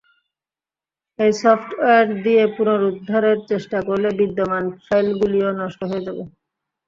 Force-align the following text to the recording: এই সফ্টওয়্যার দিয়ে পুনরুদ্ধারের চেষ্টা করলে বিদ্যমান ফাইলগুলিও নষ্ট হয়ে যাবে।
এই 1.19 1.31
সফ্টওয়্যার 1.41 2.05
দিয়ে 2.23 2.43
পুনরুদ্ধারের 2.55 3.37
চেষ্টা 3.49 3.79
করলে 3.87 4.09
বিদ্যমান 4.19 4.63
ফাইলগুলিও 4.85 5.49
নষ্ট 5.61 5.81
হয়ে 5.89 6.05
যাবে। 6.07 6.23